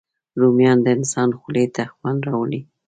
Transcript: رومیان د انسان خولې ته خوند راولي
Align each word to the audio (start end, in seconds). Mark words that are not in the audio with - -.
رومیان 0.39 0.77
د 0.83 0.87
انسان 0.97 1.29
خولې 1.39 1.65
ته 1.75 1.83
خوند 1.93 2.19
راولي 2.27 2.61